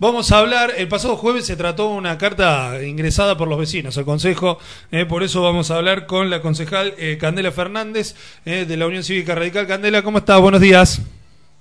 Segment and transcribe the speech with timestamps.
[0.00, 4.04] Vamos a hablar, el pasado jueves se trató una carta ingresada por los vecinos al
[4.04, 4.58] Consejo,
[4.92, 8.86] eh, por eso vamos a hablar con la concejal eh, Candela Fernández eh, de la
[8.86, 9.66] Unión Cívica Radical.
[9.66, 10.40] Candela, ¿cómo estás?
[10.40, 11.02] Buenos días.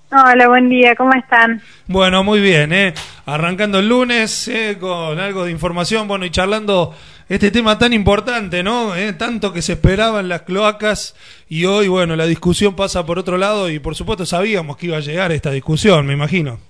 [0.10, 1.62] Hola, buen día, ¿cómo están?
[1.86, 2.94] Bueno, muy bien, eh.
[3.26, 6.96] arrancando el lunes eh, con algo de información, bueno, y charlando
[7.28, 8.96] este tema tan importante, ¿no?
[8.96, 11.14] Eh, tanto que se esperaban las cloacas
[11.50, 14.96] y hoy, bueno, la discusión pasa por otro lado y por supuesto sabíamos que iba
[14.96, 16.67] a llegar esta discusión, me imagino.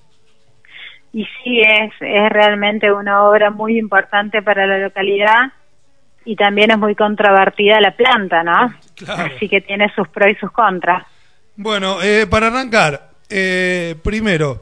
[1.14, 5.52] Y sí, es, es realmente una obra muy importante para la localidad
[6.26, 8.74] y también es muy controvertida la planta, ¿no?
[8.96, 9.32] Claro.
[9.36, 11.06] Así que tiene sus pros y sus contras.
[11.56, 14.62] Bueno, eh, para arrancar, eh, primero,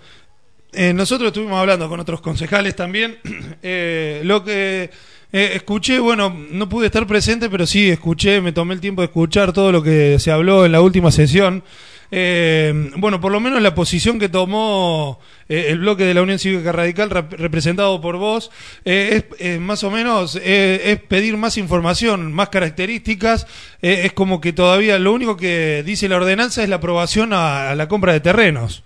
[0.76, 3.18] eh, nosotros estuvimos hablando con otros concejales también.
[3.68, 4.92] Eh, lo que
[5.32, 9.08] eh, escuché, bueno, no pude estar presente, pero sí escuché, me tomé el tiempo de
[9.08, 11.64] escuchar todo lo que se habló en la última sesión.
[12.12, 16.40] Eh, bueno, por lo menos la posición que tomó eh, el bloque de la Unión
[16.40, 18.52] Cívica Radical, rep- representado por vos,
[18.86, 23.48] eh, es eh, más o menos eh, es pedir más información, más características.
[23.82, 27.76] es como que todavía lo único que dice la ordenanza es la aprobación a, a
[27.76, 28.84] la compra de terrenos.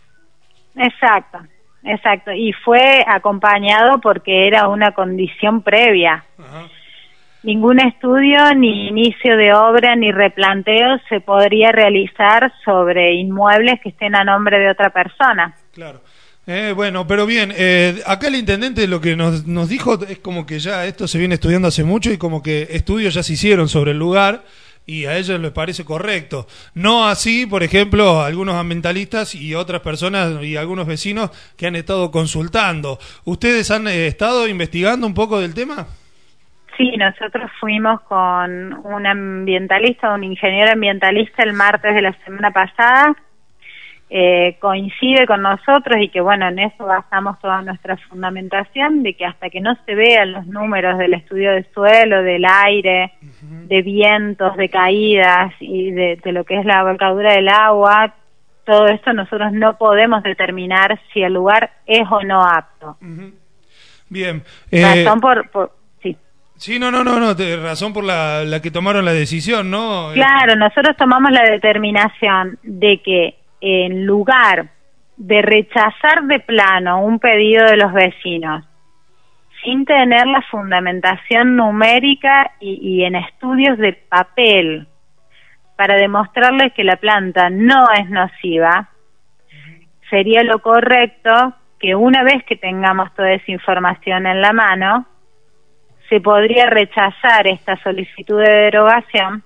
[0.75, 1.39] Exacto,
[1.83, 2.31] exacto.
[2.31, 6.23] Y fue acompañado porque era una condición previa.
[7.41, 14.15] Ningún estudio, ni inicio de obra, ni replanteo se podría realizar sobre inmuebles que estén
[14.15, 15.55] a nombre de otra persona.
[15.73, 16.01] Claro.
[16.45, 20.45] Eh, bueno, pero bien, eh, acá el intendente lo que nos, nos dijo es como
[20.45, 23.69] que ya esto se viene estudiando hace mucho y como que estudios ya se hicieron
[23.69, 24.43] sobre el lugar
[24.89, 26.47] y a ellos les parece correcto.
[26.73, 32.09] No así, por ejemplo, algunos ambientalistas y otras personas y algunos vecinos que han estado
[32.09, 32.97] consultando.
[33.25, 35.87] ¿Ustedes han eh, estado investigando un poco del tema?
[36.79, 43.13] Sí, nosotros fuimos con un ambientalista, un ingeniero ambientalista el martes de la semana pasada.
[44.09, 49.25] Eh, coincide con nosotros y que bueno, en eso basamos toda nuestra fundamentación de que
[49.25, 53.11] hasta que no se vean los números del estudio de suelo, del aire,
[53.41, 58.15] de vientos, de caídas y de, de lo que es la volcadura del agua,
[58.63, 62.95] todo esto nosotros no podemos determinar si el lugar es o no apto.
[64.07, 64.41] Bien.
[64.71, 65.78] eh, Razón por, por
[66.59, 66.79] sí.
[66.79, 70.11] no, no, no, no, te- razón por la, que tomaron la decisión, ¿no?
[70.13, 74.69] Claro, nosotros tomamos la determinación de que en lugar
[75.17, 78.65] de rechazar de plano un pedido de los vecinos
[79.63, 84.87] sin tener la fundamentación numérica y en estudios de papel
[85.75, 88.89] para demostrarles que la planta no es nociva,
[90.09, 95.05] sería lo correcto que una vez que tengamos toda esa información en la mano,
[96.09, 99.43] se podría rechazar esta solicitud de derogación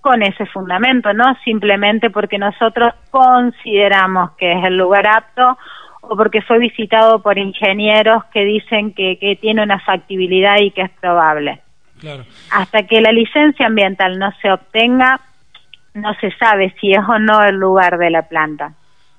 [0.00, 5.56] con ese fundamento, no simplemente porque nosotros consideramos que es el lugar apto
[6.00, 10.82] o porque fue visitado por ingenieros que dicen que, que tiene una factibilidad y que
[10.82, 11.60] es probable.
[12.00, 12.24] Claro.
[12.50, 15.20] Hasta que la licencia ambiental no se obtenga,
[15.94, 18.74] no se sabe si es o no el lugar de la planta.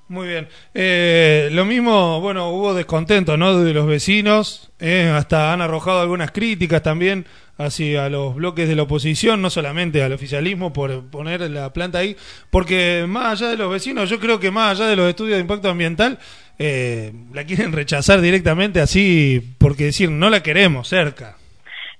[0.08, 0.48] Muy bien.
[0.74, 3.58] Eh, lo mismo, bueno, hubo descontento, ¿no?
[3.60, 7.24] De los vecinos, eh, hasta han arrojado algunas críticas también
[7.56, 12.16] hacia los bloques de la oposición, no solamente al oficialismo por poner la planta ahí,
[12.50, 15.40] porque más allá de los vecinos, yo creo que más allá de los estudios de
[15.40, 16.18] impacto ambiental,
[16.58, 21.36] eh, la quieren rechazar directamente así, porque decir, no la queremos cerca.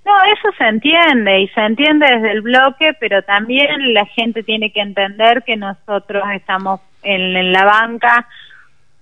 [0.04, 4.70] No, eso se entiende y se entiende desde el bloque, pero también la gente tiene
[4.70, 8.26] que entender que nosotros estamos en, en la banca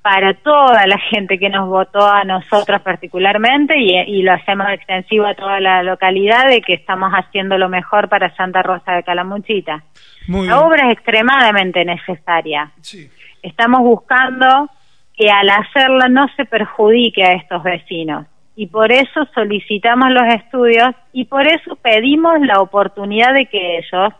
[0.03, 5.27] para toda la gente que nos votó a nosotros particularmente y, y lo hacemos extensivo
[5.27, 9.85] a toda la localidad de que estamos haciendo lo mejor para Santa Rosa de Calamuchita.
[10.27, 10.67] Muy La bien.
[10.67, 12.71] obra es extremadamente necesaria.
[12.81, 13.09] Sí.
[13.43, 14.69] Estamos buscando
[15.17, 18.27] que al hacerla no se perjudique a estos vecinos.
[18.55, 24.13] Y por eso solicitamos los estudios y por eso pedimos la oportunidad de que ellos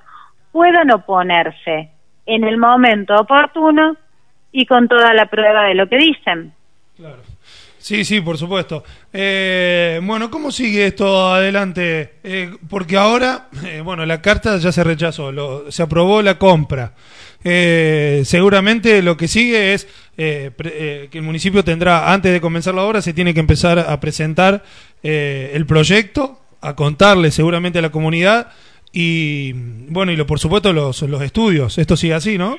[0.53, 1.91] puedan oponerse
[2.27, 3.97] en el momento oportuno
[4.53, 6.53] y con toda la prueba de lo que dicen.
[6.97, 7.23] Claro.
[7.79, 8.85] Sí, sí, por supuesto.
[9.13, 12.15] Eh, bueno, ¿cómo sigue esto adelante?
[12.23, 16.93] Eh, porque ahora, eh, bueno, la carta ya se rechazó, lo- se aprobó la compra.
[17.43, 23.03] Eh, seguramente lo que sigue es que el municipio tendrá, antes de comenzar la obra,
[23.03, 24.63] se tiene que empezar a presentar
[25.03, 28.53] el proyecto, a contarle seguramente a la comunidad
[28.93, 29.53] y,
[29.89, 31.79] bueno, y lo, por supuesto los, los estudios.
[31.79, 32.59] Esto sigue así, ¿no?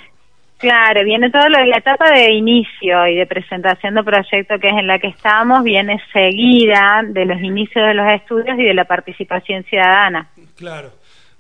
[0.58, 4.70] Claro, viene todo lo de la etapa de inicio y de presentación de proyecto que
[4.70, 8.74] es en la que estamos, viene seguida de los inicios de los estudios y de
[8.74, 10.30] la participación ciudadana.
[10.56, 10.92] Claro.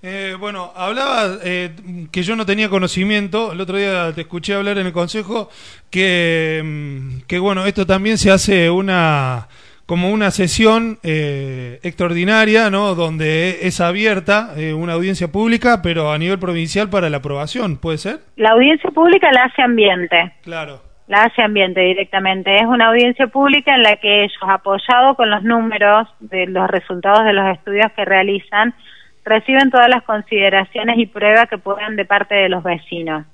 [0.06, 1.72] Eh, bueno, hablaba eh,
[2.12, 5.50] que yo no tenía conocimiento, el otro día te escuché hablar en el consejo
[5.90, 9.48] que, mm, que bueno, esto también se hace una
[9.86, 12.96] como una sesión eh, extraordinaria, ¿no?
[12.96, 17.98] Donde es abierta eh, una audiencia pública, pero a nivel provincial para la aprobación, ¿puede
[17.98, 18.20] ser?
[18.36, 20.34] La audiencia pública la hace ambiente.
[20.44, 20.82] Claro.
[21.08, 22.56] La hace ambiente directamente.
[22.56, 27.26] Es una audiencia pública en la que ellos, apoyados con los números de los resultados
[27.26, 28.74] de los estudios que realizan,
[29.24, 33.25] reciben todas las consideraciones y pruebas que puedan de parte de los vecinos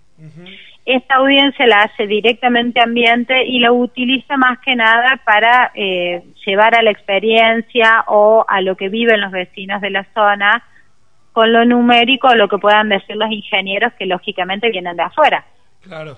[0.86, 6.74] esta audiencia la hace directamente ambiente y lo utiliza más que nada para eh, llevar
[6.74, 10.64] a la experiencia o a lo que viven los vecinos de la zona
[11.32, 15.46] con lo numérico, lo que puedan decir los ingenieros que lógicamente vienen de afuera.
[15.82, 16.18] Claro.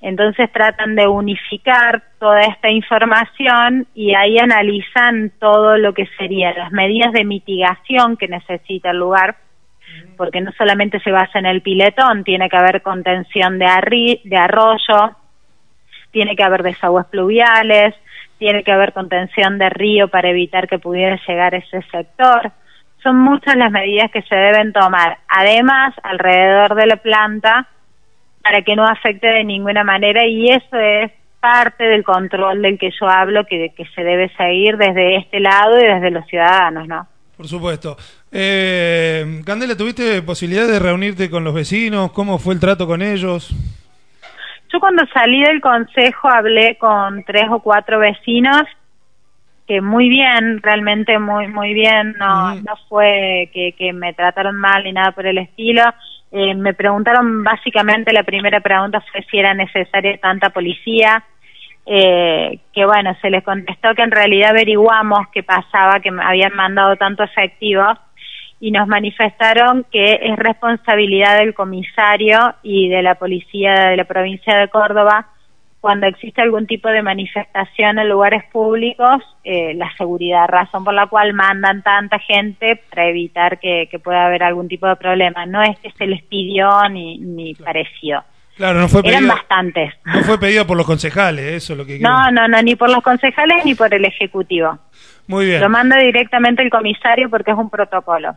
[0.00, 6.70] Entonces tratan de unificar toda esta información y ahí analizan todo lo que serían las
[6.70, 9.36] medidas de mitigación que necesita el lugar
[10.16, 14.36] porque no solamente se basa en el piletón, tiene que haber contención de, arri de
[14.36, 15.16] arroyo,
[16.10, 17.94] tiene que haber desagües pluviales,
[18.38, 22.52] tiene que haber contención de río para evitar que pudiera llegar ese sector.
[23.02, 27.68] Son muchas las medidas que se deben tomar, además, alrededor de la planta,
[28.46, 31.10] para que no afecte de ninguna manera y eso es
[31.40, 35.76] parte del control del que yo hablo que, que se debe seguir desde este lado
[35.80, 37.08] y desde los ciudadanos, ¿no?
[37.36, 37.96] Por supuesto.
[38.30, 42.12] Eh, Candela, ¿tuviste posibilidad de reunirte con los vecinos?
[42.12, 43.52] ¿Cómo fue el trato con ellos?
[44.72, 48.62] Yo cuando salí del consejo hablé con tres o cuatro vecinos
[49.66, 54.84] que muy bien, realmente muy muy bien, no no fue que, que me trataron mal
[54.84, 55.82] ni nada por el estilo.
[56.32, 61.24] Eh, me preguntaron básicamente, la primera pregunta fue si era necesaria tanta policía
[61.88, 66.96] eh, que bueno, se les contestó que en realidad averiguamos qué pasaba, que habían mandado
[66.96, 67.84] tanto efectivo
[68.58, 74.56] y nos manifestaron que es responsabilidad del comisario y de la policía de la provincia
[74.56, 75.28] de Córdoba
[75.86, 81.06] cuando existe algún tipo de manifestación en lugares públicos, eh, la seguridad, razón por la
[81.06, 85.46] cual mandan tanta gente para evitar que, pueda haber algún tipo de problema.
[85.46, 88.24] No es que se les pidió ni, ni pareció.
[88.56, 89.94] Claro, no fue Eran bastantes.
[90.04, 92.90] No fue pedido por los concejales, eso es lo que No, no, no, ni por
[92.90, 94.76] los concejales ni por el Ejecutivo.
[95.28, 95.60] Muy bien.
[95.60, 98.34] Lo manda directamente el comisario porque es un protocolo.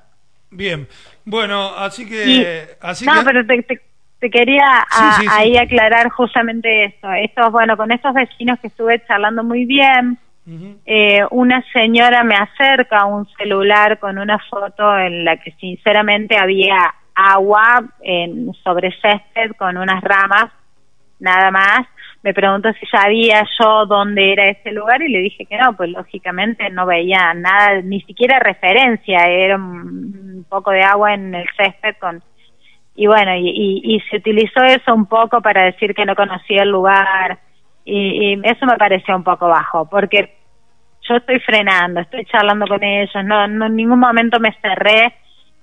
[0.51, 0.87] Bien.
[1.25, 2.77] Bueno, así que...
[2.79, 3.81] así no, pero te,
[4.29, 4.85] quería
[5.31, 7.11] ahí aclarar justamente eso.
[7.13, 10.17] Esto, bueno, con estos vecinos que estuve charlando muy bien,
[10.85, 16.95] eh, una señora me acerca un celular con una foto en la que sinceramente había
[17.13, 20.51] agua en, sobre césped con unas ramas,
[21.19, 21.81] nada más.
[22.21, 25.89] Me preguntó si sabía yo dónde era ese lugar y le dije que no, pues
[25.89, 31.95] lógicamente no veía nada, ni siquiera referencia, era un poco de agua en el césped
[31.99, 32.21] con...
[32.99, 36.69] Y bueno, y, y, se utilizó eso un poco para decir que no conocía el
[36.69, 37.39] lugar
[37.85, 40.35] y, y eso me pareció un poco bajo, porque
[41.07, 45.13] yo estoy frenando, estoy charlando con ellos, no, no en ningún momento me cerré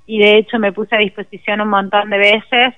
[0.07, 2.75] y de hecho me puse a disposición un montón de veces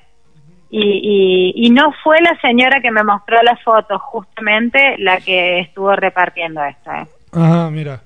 [0.71, 5.95] y, y, no fue la señora que me mostró la foto justamente la que estuvo
[5.95, 6.91] repartiendo esto.
[6.91, 7.07] ¿eh?
[7.33, 8.01] Ajá, mira.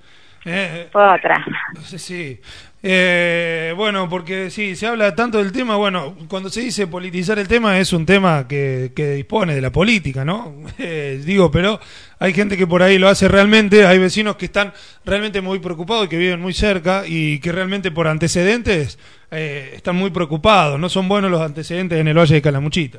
[0.44, 1.44] Eh, fue otra.
[1.84, 2.40] Sí.
[2.84, 7.46] Eh, bueno, porque sí, se habla tanto del tema, bueno, cuando se dice politizar el
[7.46, 10.54] tema es un tema que, que dispone de la política, ¿no?
[10.78, 11.78] Eh, digo, pero
[12.18, 14.72] hay gente que por ahí lo hace realmente, hay vecinos que están
[15.04, 18.98] realmente muy preocupados, que viven muy cerca y que realmente por antecedentes
[19.30, 22.98] eh, están muy preocupados, no son buenos los antecedentes en el Valle de Calamuchita.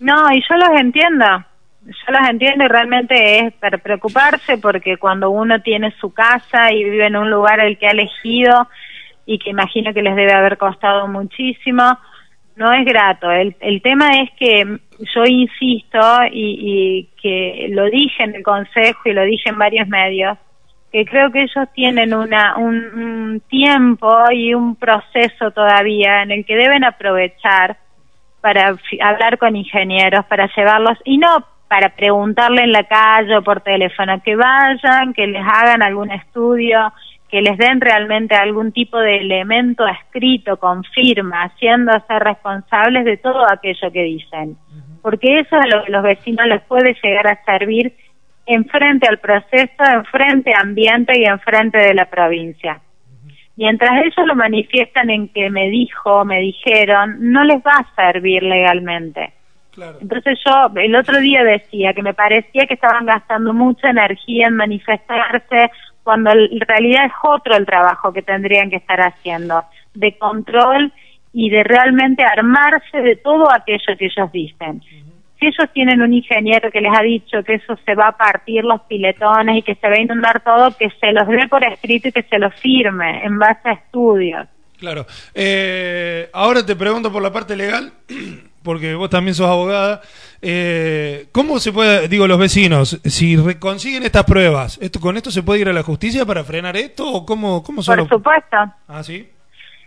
[0.00, 1.24] No, y yo los entiendo,
[1.84, 6.84] yo los entiendo y realmente es para preocuparse porque cuando uno tiene su casa y
[6.84, 8.68] vive en un lugar el que ha elegido,
[9.30, 11.84] y que imagino que les debe haber costado muchísimo.
[12.56, 13.30] No es grato.
[13.30, 14.80] El, el tema es que
[15.14, 16.00] yo insisto
[16.32, 20.36] y, que lo dije en el Consejo y lo dije en varios medios,
[20.90, 26.56] que creo que ellos tienen una, un, tiempo y un proceso todavía en el que
[26.56, 27.76] deben aprovechar
[28.40, 33.60] para hablar con ingenieros, para llevarlos, y no para preguntarle en la calle o por
[33.60, 36.92] teléfono, que vayan, que les hagan algún estudio,
[37.28, 43.48] que les den realmente algún tipo de elemento escrito con firma, haciéndose responsables de todo
[43.48, 44.56] aquello que dicen.
[45.00, 47.94] porque eso es lo que los vecinos les puede llegar a servir
[48.46, 52.80] en frente al proceso, en frente al ambiente y en frente de la provincia.
[53.54, 58.42] Mientras ellos lo manifiestan en que me dijo, me dijeron, no les va a servir
[58.42, 59.34] legalmente.
[60.00, 64.56] Entonces yo el otro día decía que me parecía que estaban gastando mucha energía en
[64.56, 65.70] manifestarse
[66.02, 69.62] cuando en realidad es otro el trabajo que tendrían que estar haciendo,
[69.94, 70.92] de control
[71.32, 74.82] y de realmente armarse de todo aquello que ellos dicen.
[75.38, 78.64] Si ellos tienen un ingeniero que les ha dicho que eso se va a partir
[78.64, 82.08] los piletones y que se va a inundar todo, que se los dé por escrito
[82.08, 84.48] y que se los firme en base a estudios.
[84.78, 85.06] Claro.
[85.34, 87.92] Eh, ahora te pregunto por la parte legal,
[88.62, 90.02] porque vos también sos abogada.
[90.42, 95.42] Eh, ¿Cómo se puede, digo, los vecinos, si consiguen estas pruebas, esto, ¿con esto se
[95.42, 98.56] puede ir a la justicia para frenar esto o cómo, cómo Por supuesto.
[98.88, 99.28] Ah, sí.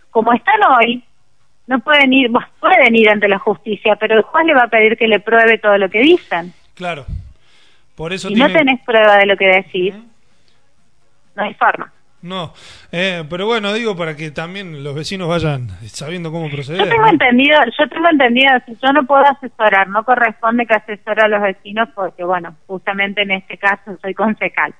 [0.09, 1.03] Como están hoy,
[1.67, 4.97] no pueden ir, pueden ir ante la justicia, pero el juez le va a pedir
[4.97, 6.53] que le pruebe todo lo que dicen.
[6.75, 7.05] Claro.
[7.95, 9.93] Por eso si no tenés prueba de lo que decís,
[11.35, 11.91] no hay forma.
[12.23, 12.53] No,
[12.93, 16.85] eh, pero bueno, digo para que también los vecinos vayan sabiendo cómo proceder.
[16.85, 18.49] Yo tengo entendido, yo tengo entendido,
[18.81, 23.31] yo no puedo asesorar, no corresponde que asesore a los vecinos porque, bueno, justamente en
[23.31, 24.73] este caso soy concejal.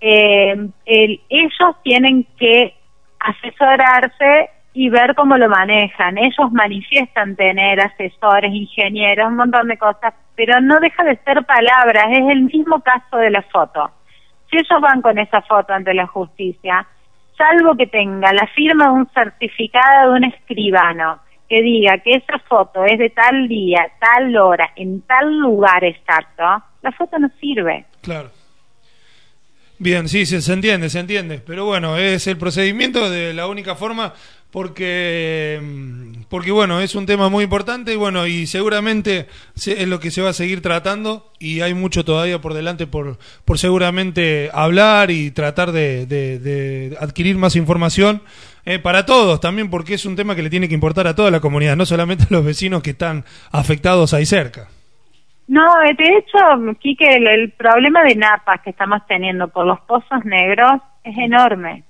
[0.00, 2.74] Eh, ellos tienen que
[3.20, 6.16] asesorarse y ver cómo lo manejan.
[6.16, 12.06] Ellos manifiestan tener asesores, ingenieros, un montón de cosas, pero no deja de ser palabras,
[12.10, 13.90] es el mismo caso de la foto.
[14.50, 16.86] Si ellos van con esa foto ante la justicia,
[17.36, 22.38] salvo que tenga la firma de un certificado de un escribano que diga que esa
[22.40, 26.44] foto es de tal día, tal hora, en tal lugar exacto,
[26.82, 27.86] la foto no sirve.
[28.02, 28.28] Claro.
[29.78, 31.40] Bien, sí, se, se entiende, se entiende.
[31.44, 34.14] Pero bueno, es el procedimiento de la única forma
[34.50, 35.60] porque
[36.30, 40.22] porque bueno es un tema muy importante y bueno y seguramente es lo que se
[40.22, 45.30] va a seguir tratando y hay mucho todavía por delante por por seguramente hablar y
[45.32, 48.22] tratar de, adquirir más información
[48.64, 51.30] eh, para todos también porque es un tema que le tiene que importar a toda
[51.30, 54.68] la comunidad no solamente a los vecinos que están afectados ahí cerca
[55.48, 56.38] no, de hecho,
[56.78, 61.84] Quique, el, el problema de napas que estamos teniendo por los pozos negros es enorme.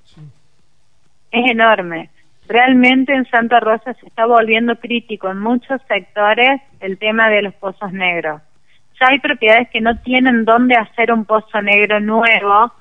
[1.31, 2.11] Es enorme
[2.49, 7.55] realmente en Santa Rosa se está volviendo crítico en muchos sectores el tema de los
[7.55, 8.43] pozos negros.
[9.01, 12.73] Ya hay propiedades que no tienen dónde hacer un pozo negro nuevo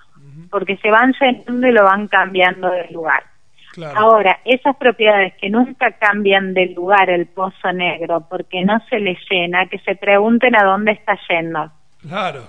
[0.50, 3.24] porque se van llenando y lo van cambiando de lugar.
[3.96, 9.18] Ahora, esas propiedades que nunca cambian de lugar el pozo negro porque no se les
[9.30, 11.72] llena, que se pregunten a dónde está yendo.
[12.02, 12.44] Claro.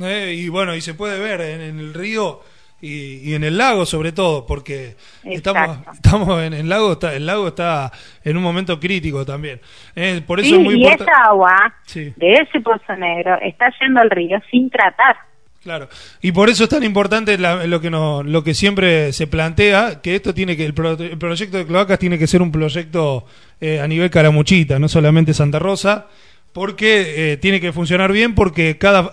[0.00, 2.40] Eh, y bueno, y se puede ver en el río
[2.80, 7.48] y, en el lago sobre todo, porque estamos, estamos en el lago, está, el lago
[7.48, 7.92] está
[8.24, 9.60] en un momento crítico también.
[9.94, 14.10] Eh, por eso es muy y esa agua de ese pozo negro está yendo al
[14.10, 15.16] río sin tratar.
[15.62, 15.90] Claro,
[16.22, 20.14] y por eso es tan importante lo que no, lo que siempre se plantea, que
[20.14, 23.26] esto tiene que el, proyecto de cloacas tiene que ser un proyecto
[23.60, 26.06] eh, a nivel caramuchita, no solamente Santa Rosa,
[26.54, 29.12] porque eh, tiene que funcionar bien, porque cada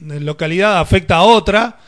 [0.00, 1.78] localidad afecta a otra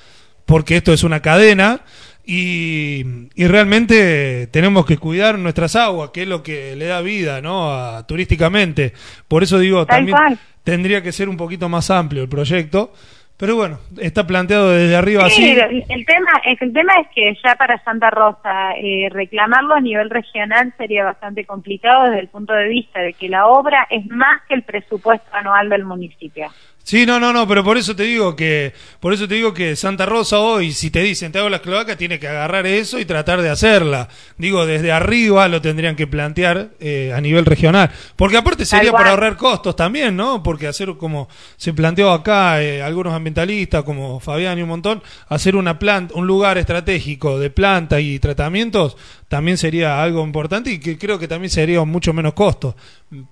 [0.45, 1.81] porque esto es una cadena
[2.27, 3.03] y,
[3.37, 8.05] realmente tenemos que cuidar nuestras aguas, que es lo que le da vida, ¿no?
[8.07, 8.95] turísticamente.
[9.29, 10.17] Por eso digo, también
[10.63, 12.93] tendría que ser un poquito más amplio el proyecto.
[13.37, 15.83] Pero bueno, está planteado desde arriba sí, así.
[15.89, 20.73] El, tema, el tema es que ya para Santa Rosa eh, reclamarlo a nivel regional
[20.79, 24.55] sería bastante complicado desde el punto de vista de que la obra es más que
[24.55, 26.47] el presupuesto anual del municipio.
[26.85, 29.75] Sí, no, no, no, pero por eso te digo que, por eso te digo que
[29.75, 33.07] Santa Rosa hoy, si te dicen te hago las cloacas, tiene que agarrar eso y
[33.07, 34.11] tratar de hacerla.
[34.37, 37.91] Digo, desde arriba lo tendrían que plantear eh, a nivel regional.
[38.17, 40.43] Porque aparte sería para ahorrar costos también, ¿no?
[40.43, 41.27] Porque hacer como
[41.57, 46.27] se planteó acá eh, algunos ambientalistas, como Fabián y un montón, hacer una planta, un
[46.27, 51.51] lugar estratégico de planta y tratamientos, también sería algo importante y que creo que también
[51.51, 52.75] sería mucho menos costo.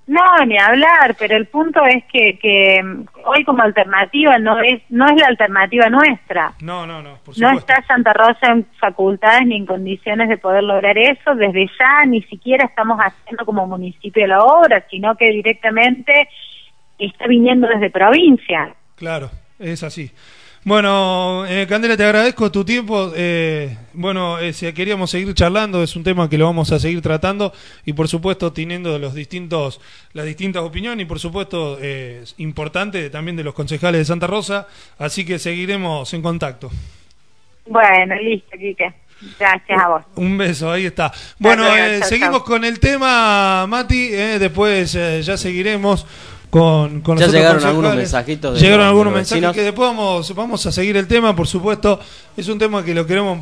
[0.06, 2.80] No, ni hablar, pero el punto es que, que
[3.24, 6.54] hoy como alternativa no es no es la alternativa nuestra.
[6.60, 7.18] No, no, no.
[7.36, 11.34] no está Santa Rosa en facultades ni en condiciones de poder lograr eso.
[11.34, 16.28] Desde ya ni siquiera estamos haciendo como municipio la obra, sino que directamente
[16.98, 18.74] está viniendo desde provincia.
[18.96, 20.12] Claro, es así.
[20.64, 23.12] Bueno, eh, Candela, te agradezco tu tiempo.
[23.16, 27.02] Eh, bueno, eh, si queríamos seguir charlando, es un tema que lo vamos a seguir
[27.02, 27.52] tratando
[27.84, 29.80] y, por supuesto, teniendo los distintos,
[30.12, 34.68] las distintas opiniones y, por supuesto, es importante también de los concejales de Santa Rosa.
[34.98, 36.70] Así que seguiremos en contacto.
[37.66, 39.02] Bueno, listo, Quique.
[39.38, 40.02] Gracias a vos.
[40.16, 41.12] Un beso, ahí está.
[41.38, 44.12] Bueno, eh, seguimos con el tema, Mati.
[44.12, 46.06] Eh, después eh, ya seguiremos
[46.52, 48.60] con, con ya llegaron algunos mensajitos.
[48.60, 51.98] llegaron algunos mensajes que después vamos, vamos a seguir el tema, por supuesto.
[52.36, 53.38] Es un tema que lo queremos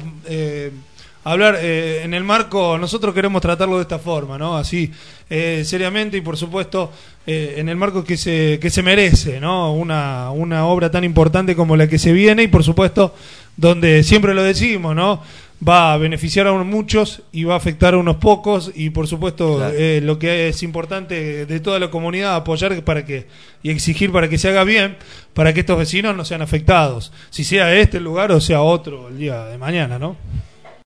[1.25, 4.57] hablar en el marco, nosotros queremos tratarlo de esta forma, ¿no?
[4.57, 4.93] Así,
[5.29, 6.93] seriamente y por supuesto
[7.27, 9.75] en el marco que se, que se merece, ¿no?
[9.75, 13.13] Una, una obra tan importante como la que se viene y por supuesto
[13.57, 15.21] donde siempre lo decimos, ¿no?
[15.67, 19.07] Va a beneficiar a unos muchos y va a afectar a unos pocos y por
[19.07, 23.27] supuesto eh, lo que es importante de toda la comunidad apoyar para que
[23.63, 24.97] y exigir para que se haga bien
[25.35, 27.13] para que estos vecinos no sean afectados.
[27.31, 30.17] Si sea este el lugar o sea otro el día de mañana no